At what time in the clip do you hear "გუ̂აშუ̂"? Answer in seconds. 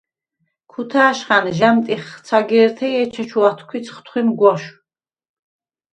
4.39-4.77